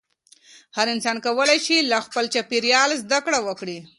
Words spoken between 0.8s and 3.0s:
انسان کولی شي له خپل چاپېریاله